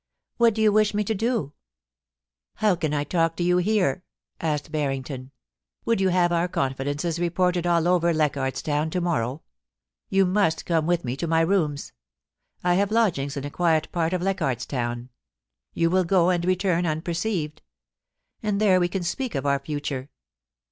[0.37, 1.53] "What do you wish me to do?
[2.55, 4.03] How can I talk to you here ?*
[4.41, 5.29] asked Barrington.
[5.57, 9.43] * Would you have our confidences reported all over Leichardt's Town to morrow?
[10.09, 11.93] You must come with me to my rooms
[12.63, 15.09] I have lodgings in a quiet part of Leichardt's Town.
[15.75, 17.61] Yon will go and return unperceived;
[18.41, 20.09] and there we can speak of our future.